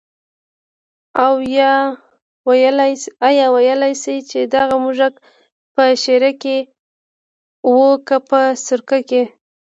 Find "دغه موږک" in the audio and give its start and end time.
4.53-5.13